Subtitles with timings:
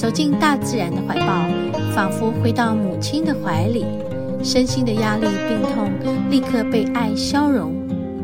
[0.00, 1.46] 走进大自然的怀抱，
[1.94, 3.84] 仿佛回到母亲的怀里，
[4.42, 5.92] 身心的压力、病痛
[6.30, 7.74] 立刻被爱消融，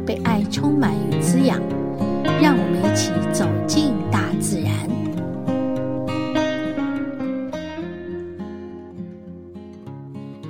[0.06, 1.60] 被爱充满与滋养。
[2.40, 4.72] 让我们一起走进大自然。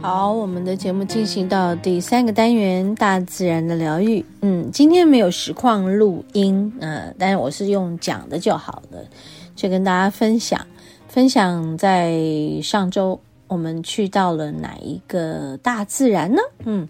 [0.01, 4.25] 好，我们的节目进行到第三个单元——大自然的疗愈。
[4.43, 9.01] 嗯，今天没有实况录音，嗯、呃，但是我是用讲的就好了，
[9.57, 10.65] 就跟大家分享
[11.17, 11.79] 分享。
[11.79, 12.21] 在
[12.63, 16.43] 上周我们去到了哪一个大自然呢？
[16.67, 16.87] 嗯，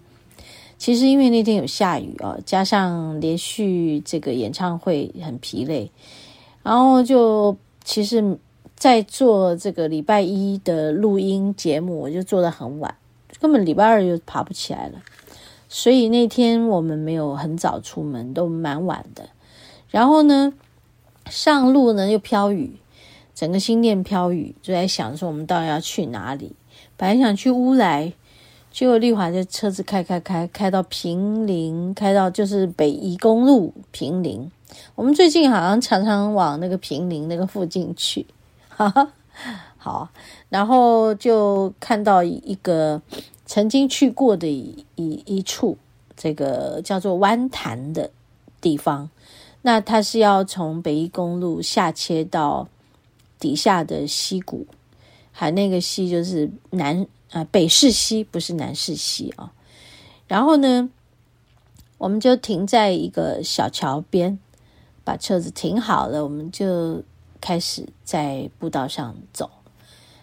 [0.77, 5.89] 其实因为那天有下雨哦，加上连续这个演唱会很疲累，
[6.61, 8.37] 然后就其实，
[8.75, 12.93] 在做这个礼拜一的录音节目，我就做得很晚。
[13.39, 15.01] 根本礼拜二就爬不起来了，
[15.69, 19.29] 所以那天我们没有很早出门，都蛮晚的。
[19.89, 20.51] 然后呢，
[21.29, 22.75] 上路呢又飘雨，
[23.37, 26.53] 整个心念飘雨，就在想说我们到底要去哪里？
[26.95, 28.11] 本来想去乌来，
[28.71, 34.51] 结果丽华就车子开开开开到平林，开到就是北宜公路平林。
[34.95, 38.25] 我们最近好像常常往那个平林那个附近去，
[38.69, 39.07] 哈哈。
[39.77, 40.09] 好，
[40.49, 42.99] 然后就看到一个
[43.45, 45.77] 曾经去过的一一一处，
[46.15, 48.09] 这个叫做湾潭的
[48.59, 49.07] 地方。
[49.61, 52.67] 那它是要从北宜公路下切到
[53.39, 54.65] 底下的溪谷，
[55.31, 59.51] 还那个溪就是南啊、北势溪，不是南势溪啊。
[60.27, 60.89] 然后呢，
[61.97, 64.39] 我们就停在一个小桥边，
[65.03, 67.03] 把车子停好了，我们就
[67.39, 69.49] 开始在步道上走。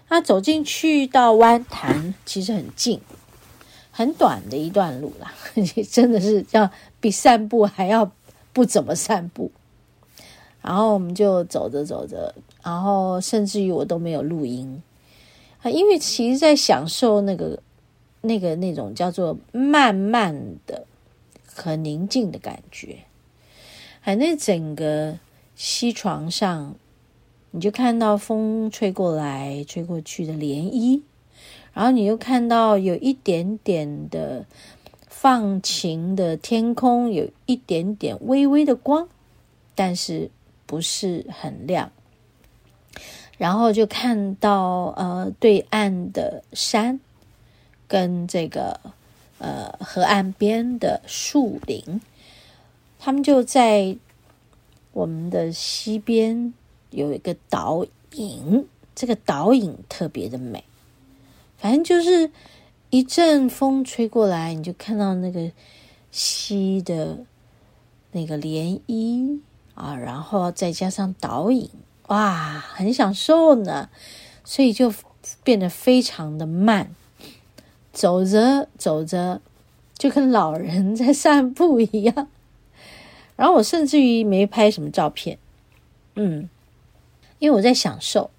[0.09, 3.01] 那走进去到湾潭，其实很近，
[3.91, 5.33] 很短的一段路啦，
[5.91, 8.13] 真的是要比散步还要
[8.53, 9.51] 不怎么散步。
[10.61, 14.83] 然后我们就走着走着，然后甚至于我都没有录音
[15.63, 17.61] 啊，因为其实在享受那个
[18.23, 20.35] 那个那种叫做慢慢
[20.67, 20.87] 的
[21.47, 22.99] 和宁静的感觉，
[24.01, 25.19] 还那整个
[25.55, 26.75] 西床上。
[27.57, 31.03] 你就看到风吹过来、吹过去的涟漪，
[31.73, 34.45] 然后你又看到有一点点的
[35.07, 39.09] 放晴的天空，有一点点微微的光，
[39.77, 40.29] 但是
[40.67, 41.93] 不是很亮。
[43.39, 47.01] 然后就看到呃对岸的山
[47.89, 48.81] 跟这个
[49.39, 52.01] 呃河岸边的树林，
[52.99, 53.97] 他们就在
[54.93, 56.55] 我们的西边。
[56.91, 60.63] 有一个倒影，这个倒影特别的美。
[61.59, 62.31] 反正就是
[62.91, 65.51] 一阵风吹过来，你就看到那个
[66.13, 67.19] 溪的
[68.13, 69.41] 那个涟漪
[69.75, 71.69] 啊，然后再加上倒影，
[72.09, 73.89] 哇，很享受呢。
[74.45, 74.93] 所以就
[75.43, 76.95] 变得非常的慢，
[77.93, 79.41] 走着走着
[79.97, 82.29] 就跟老人在散步一样。
[83.37, 85.39] 然后我甚至于没拍什么照片，
[86.15, 86.49] 嗯。
[87.41, 88.31] 因为我在享受，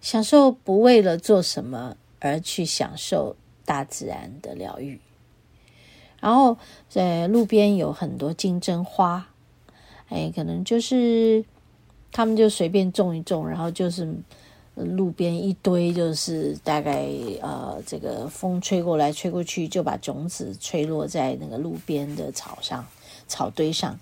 [0.00, 3.34] 享受不为了做什么而去享受
[3.64, 5.00] 大自然的疗愈。
[6.20, 6.56] 然后
[6.88, 9.28] 在路边有很多金针花，
[10.08, 11.44] 哎，可能就是
[12.12, 14.14] 他们就随便种一种，然后就是
[14.74, 17.06] 路边一堆，就是大概
[17.40, 22.86] 呃，这个风吹过来吹过去，就把种子吹落在那个路边的草上、
[23.26, 23.98] 草堆上。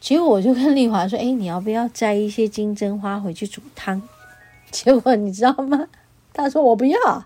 [0.00, 4.00] 结果我就跟丽华说：“哎，你要不要摘一些金针花回去煮汤？”
[4.72, 5.86] 结果你知道吗？
[6.32, 7.24] 他说：“我不要，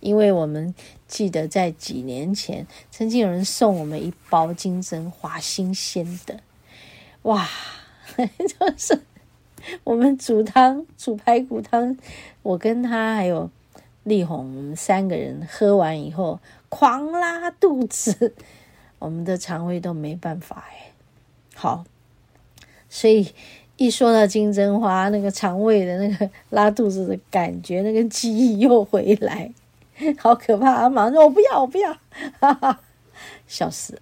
[0.00, 0.74] 因为我们
[1.06, 6.40] 记得在几年前曾经有人送我们一包金针花，新鲜的，
[7.22, 7.48] 哇，
[8.18, 9.00] 就是
[9.84, 11.96] 我们煮汤煮排骨汤，
[12.42, 13.50] 我跟他还有
[14.04, 18.34] 丽红，我们三个人喝完以后狂拉肚子，
[18.98, 20.92] 我们的肠胃都没办法哎，
[21.54, 21.84] 好。”
[22.92, 23.32] 所以
[23.76, 29.52] 一说到金针花，那个肠胃的那个拉肚子的感觉，那个记忆又回来，
[30.18, 30.90] 好可怕啊！
[30.90, 31.96] 马上说我不要，我不要，
[32.40, 32.80] 哈哈，
[33.46, 33.96] 笑死。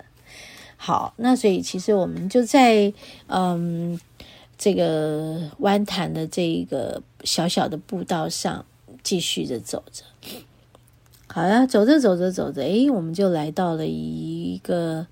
[0.79, 2.91] 好，那所以其实我们就在
[3.27, 4.01] 嗯
[4.59, 8.67] 这个湾潭的这一个小小的步道上
[9.03, 10.03] 继续的走着。
[11.29, 15.07] 好呀，走着走着走着，诶，我们就来到了一个，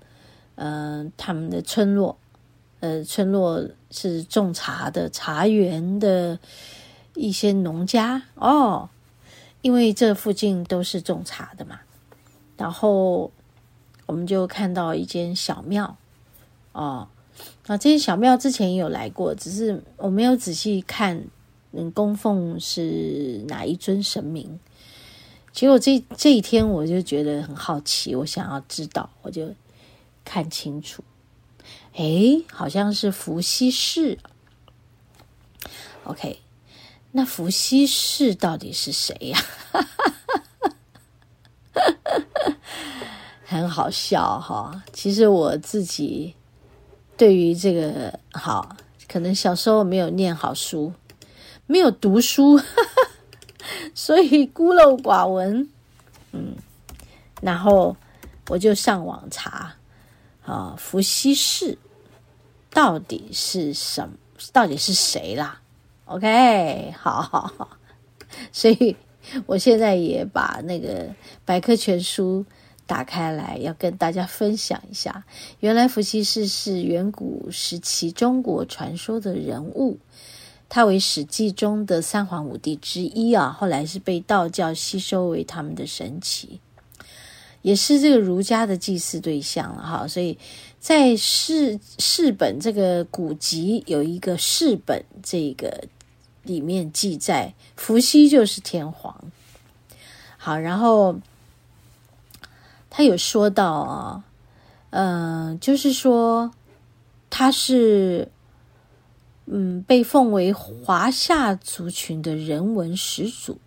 [0.55, 2.17] 嗯、他们的村落，
[2.81, 6.37] 呃，村落是种茶的，茶园的
[7.15, 8.89] 一些农家哦，
[9.61, 11.79] 因为这附近都是种茶的嘛。
[12.57, 13.31] 然后
[14.07, 15.95] 我们就看到一间小庙，
[16.71, 17.07] 哦，
[17.67, 21.21] 啊这些小庙之前也有来过，只是我没有仔细看，
[21.73, 24.59] 嗯，供奉是哪一尊神明。
[25.51, 29.53] 结果这这一天我就觉得很好奇，我想要知道，我就
[30.23, 31.03] 看清楚，
[31.93, 34.17] 诶，好像是伏羲氏。
[36.05, 36.39] OK，
[37.11, 39.39] 那伏羲氏到底是谁呀？
[43.43, 44.83] 很好笑哈。
[44.93, 46.33] 其实我自己
[47.17, 48.75] 对于这个好，
[49.07, 50.93] 可能小时候没有念好书，
[51.65, 52.59] 没有读书。
[53.93, 55.67] 所以孤陋寡闻，
[56.31, 56.55] 嗯，
[57.41, 57.97] 然后
[58.47, 59.73] 我就上网查
[60.45, 61.77] 啊，伏羲氏
[62.69, 64.15] 到底是什么？
[64.53, 65.59] 到底是谁啦
[66.05, 67.77] ？OK，好 好好，
[68.53, 68.95] 所以
[69.47, 71.07] 我现在也把那个
[71.43, 72.45] 百科全书
[72.87, 75.23] 打开来，要跟大家分享一下。
[75.59, 79.99] 原来伏羲氏是远古时期中国传说的人物。
[80.69, 86.59] 他为《史记》中的三皇五帝之一啊，后来是被道教吸收为他们的神祇，
[87.61, 90.05] 也是这个儒家的祭祀对象了哈。
[90.05, 90.37] 所以
[90.77, 95.85] 在世世本这个古籍有一个世本，这个
[96.43, 99.31] 里面记载伏羲就是天皇。
[100.35, 101.15] 好，然后
[102.97, 104.23] 他有说到啊，
[104.89, 106.51] 嗯、就是说
[107.29, 108.27] 他是。
[109.49, 113.57] 嗯，被奉为华夏族群的人文始祖，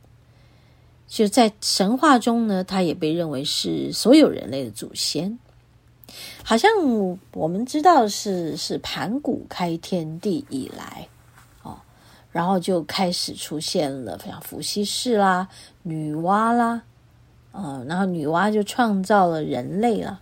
[1.09, 5.39] 就在神话中呢，他也被认为是所有人类的祖先。
[6.45, 6.71] 好像
[7.33, 11.09] 我们知道是是盘古开天地以来，
[11.63, 11.81] 哦，
[12.31, 15.49] 然后就开始出现了像伏羲氏啦、
[15.83, 16.83] 女娲啦，
[17.53, 20.21] 嗯，然后女娲就创造了人类了。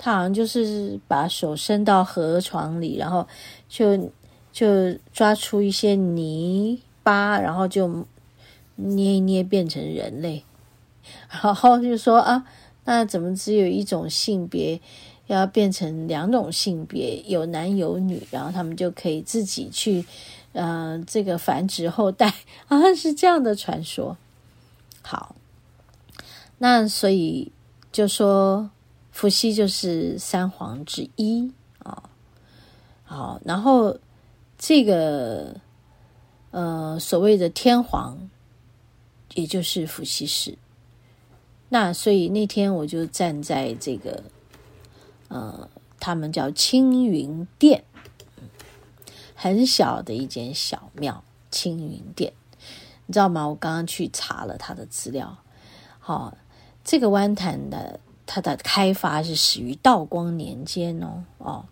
[0.00, 3.26] 他好像就是把手伸到河床里，然后
[3.68, 4.12] 就
[4.52, 8.06] 就抓出一些泥巴，然后就
[8.76, 10.44] 捏一捏变成人类，
[11.28, 12.46] 然后就说啊，
[12.84, 14.80] 那怎么只有一种性别，
[15.26, 20.04] 要变成两种性别，有男有女，然后他们就可以自己去
[20.52, 22.32] 呃这个繁殖后代，
[22.66, 24.16] 好像是这样的传说。
[25.02, 25.36] 好，
[26.58, 27.52] 那所以
[27.92, 28.70] 就说。
[29.10, 32.08] 伏羲就是三皇之一啊，
[33.02, 33.98] 好，然后
[34.56, 35.56] 这个
[36.52, 38.30] 呃所谓的天皇，
[39.34, 40.56] 也就是伏羲氏。
[41.68, 44.22] 那所以那天我就站在这个
[45.26, 45.68] 呃，
[45.98, 47.82] 他们叫青云殿，
[49.34, 52.32] 很小的一间小庙，青云殿，
[53.08, 53.48] 你知道吗？
[53.48, 55.36] 我刚刚去查了他的资料，
[55.98, 56.38] 好，
[56.84, 57.98] 这个湾潭的。
[58.30, 61.64] 它的开发是始于道光年间哦哦，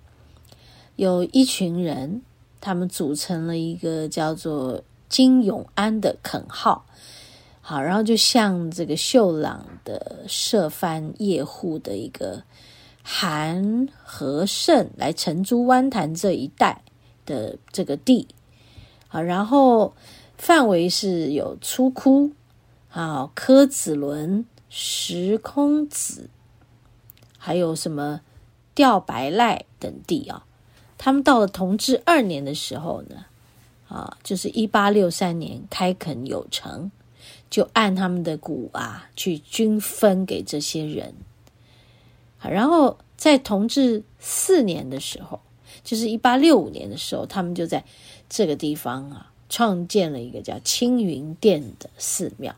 [0.97, 2.23] 有一群人，
[2.63, 6.87] 他们组成了一个叫做金永安的垦号，
[7.61, 12.43] 好，然后就向这个秀朗的设藩业户的一个
[13.03, 16.81] 韩和盛来承租湾潭这一带
[17.27, 18.27] 的这个地，
[19.09, 19.95] 好，然后
[20.39, 22.33] 范围是有初窟、
[22.89, 26.31] 好柯子仑、石空子。
[27.39, 28.23] 还有什么
[28.75, 30.45] 吊白赖等地啊？
[30.99, 33.27] 他们到了同治二年的时候呢，
[33.89, 36.91] 啊，就是一八六三年开垦有成，
[37.49, 41.15] 就按他们的股啊去均分给这些人。
[42.43, 45.41] 然后在同治四年的时候，
[45.85, 47.85] 就是一八六五年的时候，他们就在
[48.29, 52.55] 这个地方啊创建了一个叫青云殿的寺庙。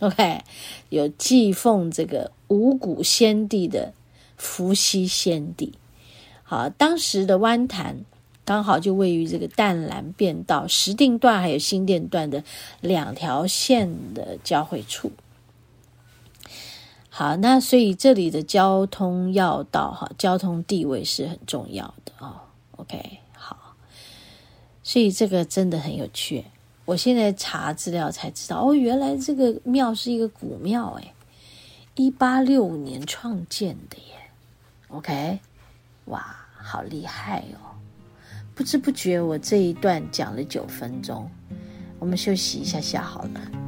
[0.00, 0.42] OK，
[0.88, 3.92] 有祭奉这个五谷先帝的。
[4.40, 5.72] 伏羲先帝，
[6.44, 8.04] 好，当时的湾潭
[8.44, 12.44] 刚好就位于这个淡兰便道石定段还有新店段的
[12.80, 15.10] 两条线的交汇处。
[17.10, 22.36] 好，那所以这里的交通要道哈，交通地位是很重要的哦。
[22.76, 23.18] OK，
[24.88, 26.42] 所以这个真的很有趣。
[26.86, 31.12] 我现在查资料才知道，哦，原来这个庙是一个古庙，哎，
[31.94, 34.14] 一八六五年创建的耶。
[34.88, 35.40] OK，
[36.06, 37.76] 哇，好厉害哦！
[38.54, 41.30] 不知不觉我这一段讲了九分钟，
[41.98, 43.67] 我们休息一下下好了。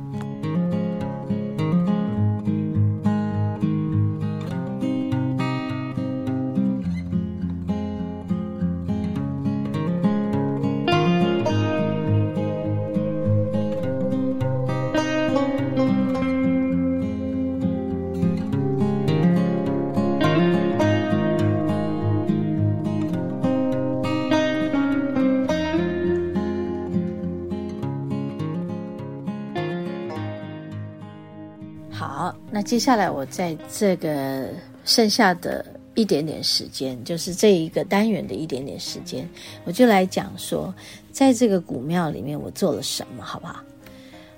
[32.70, 34.46] 接下来我在这个
[34.84, 39.28] 剩下的一点点时间，就是这一个单元的一点点时间，
[39.64, 40.72] 我就来讲说，
[41.10, 43.60] 在这个古庙里面我做了什么，好不好？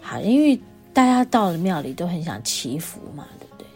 [0.00, 0.58] 好，因为
[0.94, 3.66] 大家到了庙里都很想祈福嘛，对不对？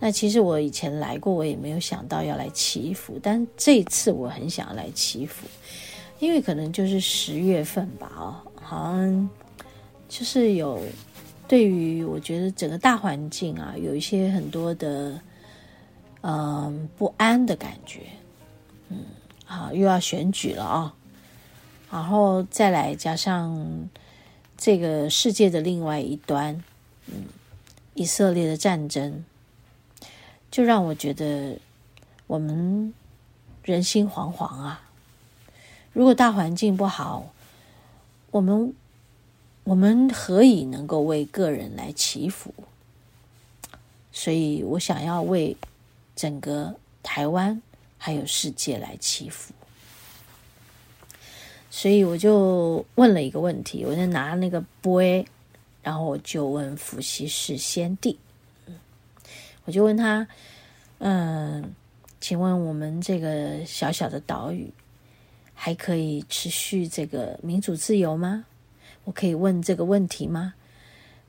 [0.00, 5.46] 那其实我以前来过，我也没有想到要来祈福，但这一次我很想要来祈福，
[6.18, 9.30] 因为可能就是十月份吧，哦，好像
[10.08, 10.82] 就是有。
[11.48, 15.18] 对于我觉得整个大环境啊，有一些很多的
[16.20, 18.00] 嗯、不安的感觉，
[18.90, 18.98] 嗯，
[19.46, 20.94] 好，又要选举了啊、
[21.90, 23.88] 然后再来加上
[24.58, 26.62] 这个世界的另外一端，
[27.06, 27.24] 嗯，
[27.94, 29.24] 以色列的战争，
[30.50, 31.58] 就让我觉得
[32.26, 32.92] 我们
[33.62, 34.82] 人心惶惶啊。
[35.94, 37.32] 如果大环境不好，
[38.32, 38.74] 我们。
[39.68, 42.54] 我们何以能够为个人来祈福？
[44.10, 45.54] 所以我想要为
[46.16, 47.60] 整个台湾
[47.98, 49.52] 还有世界来祈福。
[51.70, 55.26] 所以我就问了一个问题，我就拿那个杯，
[55.82, 58.18] 然后我就问伏羲氏先帝，
[59.66, 60.26] 我就问他，
[60.96, 61.74] 嗯，
[62.22, 64.72] 请问我们这个小小的岛屿
[65.52, 68.46] 还可以持续这个民主自由吗？
[69.08, 70.52] 我可以问这个问题吗？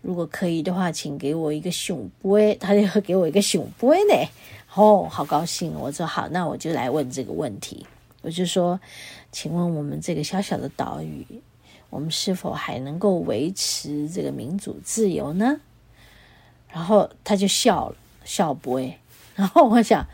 [0.01, 2.53] 如果可以的话，请给我一个圣杯。
[2.55, 4.29] 他就给我一个圣杯呢。
[4.75, 5.74] 哦，好高兴！
[5.79, 7.86] 我说好，那我就来问这个问题。
[8.21, 8.77] 我就说，
[9.31, 11.25] 请问我们这个小小的岛屿，
[11.89, 15.62] 我们是否还能够维持这个民主自由呢？
[16.67, 17.95] 然后他就笑了，
[18.25, 18.93] 笑杯。
[19.36, 20.05] 然后我想，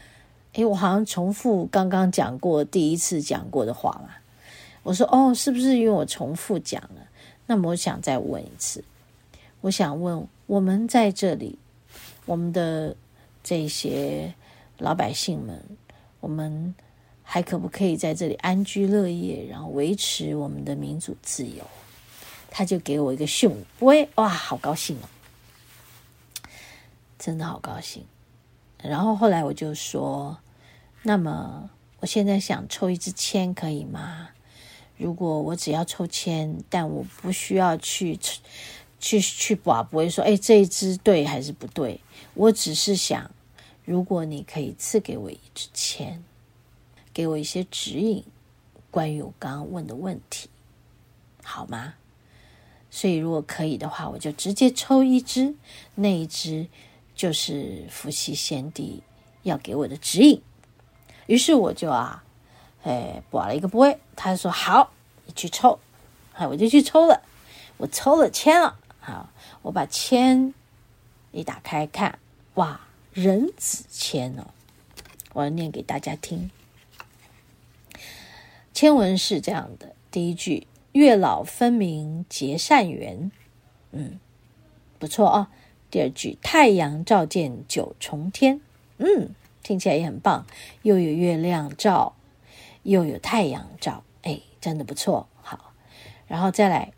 [0.53, 4.09] 诶，我好像重复刚刚讲过第一次讲过的话嘛。
[4.83, 7.01] 我说，哦，是不是因为我重复讲了？
[7.45, 8.83] 那么我想再问一次，
[9.61, 11.57] 我想问我们在这里，
[12.25, 12.95] 我们的
[13.43, 14.33] 这些
[14.77, 15.61] 老百姓们，
[16.19, 16.73] 我们
[17.23, 21.63] 还可不可以在这里安居乐业，然后维持我们的民主自由？
[22.49, 25.09] 他就给我一个熊，喂，哇，好高兴哦，
[27.19, 28.03] 真的好高兴。
[28.81, 30.37] 然后后来我就说，
[31.03, 34.29] 那么我现在想抽一支签，可以吗？
[34.97, 38.17] 如果我只要抽签，但我不需要去
[38.97, 41.99] 去去把不会说，哎，这一支对还是不对？
[42.33, 43.29] 我只是想，
[43.83, 46.23] 如果你可以赐给我一支签，
[47.13, 48.23] 给我一些指引，
[48.89, 50.49] 关于我刚刚问的问题，
[51.43, 51.95] 好吗？
[52.89, 55.53] 所以如果可以的话，我就直接抽一支，
[55.95, 56.67] 那一支
[57.13, 59.03] 就是伏羲先帝
[59.43, 60.41] 要给我的指引。
[61.27, 62.21] 于是我就啊。
[62.85, 64.91] 哎，拔了一个杯，他说：“好，
[65.25, 65.79] 你去抽。”
[66.33, 67.21] 哎，我就去抽了。
[67.77, 68.79] 我抽了签了。
[68.99, 69.29] 好，
[69.63, 70.53] 我把签
[71.31, 72.19] 一打开看，
[72.53, 72.79] 哇，
[73.11, 74.47] 人子签哦！
[75.33, 76.51] 我要念给大家听。
[78.73, 83.31] 签文是这样的：第一句“月老分明结善缘”，
[83.91, 84.19] 嗯，
[84.99, 85.47] 不错哦。
[85.89, 88.61] 第二句“太阳照见九重天”，
[88.99, 89.29] 嗯，
[89.63, 90.45] 听起来也很棒，
[90.83, 92.15] 又有月亮照。
[92.85, 95.27] 又有太阳照，哎，真的不错。
[95.41, 95.73] 好，
[96.27, 96.93] 然后再来，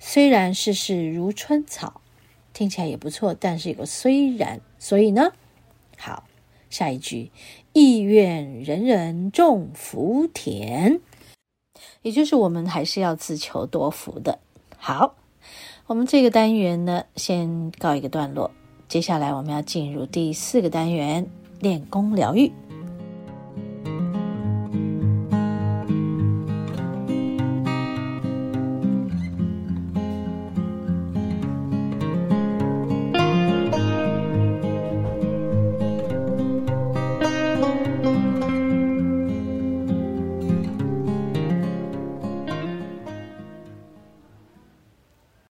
[0.00, 2.00] 虽然世事如春草，
[2.52, 5.32] 听起来也不错，但是有个虽然，所以呢，
[5.96, 6.24] 好，
[6.68, 7.30] 下一句，
[7.72, 11.00] 意愿人人种福田，
[12.02, 14.40] 也就是我们还是要自求多福的。
[14.76, 15.14] 好，
[15.86, 18.50] 我们这个单元呢，先告一个段落，
[18.88, 21.30] 接下来我们要进入第四个单元，
[21.60, 22.50] 练功疗愈。